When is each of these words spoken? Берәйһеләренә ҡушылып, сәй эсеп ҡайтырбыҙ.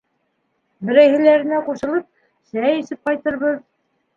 Берәйһеләренә 0.89 1.61
ҡушылып, 1.67 2.09
сәй 2.55 2.75
эсеп 2.81 3.07
ҡайтырбыҙ. 3.11 3.65